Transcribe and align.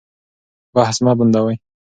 بحث 0.75 0.97
مه 1.05 1.13
بندوئ. 1.19 1.55